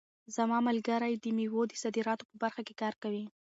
[0.35, 3.23] زما ملګری د مېوو د صادراتو په برخه کې کار کوي.